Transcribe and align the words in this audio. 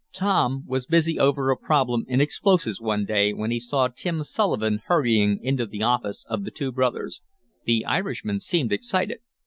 Tom 0.13 0.63
was 0.65 0.87
busy 0.87 1.19
over 1.19 1.51
a 1.51 1.55
problem 1.55 2.05
in 2.07 2.19
explosives 2.19 2.81
one 2.81 3.05
day 3.05 3.33
when 3.33 3.51
he 3.51 3.59
saw 3.59 3.87
Tim 3.87 4.23
Sullivan 4.23 4.81
hurrying 4.87 5.37
into 5.43 5.67
the 5.67 5.83
office 5.83 6.25
of 6.27 6.43
the 6.43 6.49
two 6.49 6.71
brothers. 6.71 7.21
The 7.65 7.85
Irishman 7.85 8.39
seemed 8.39 8.73
excited. 8.73 9.19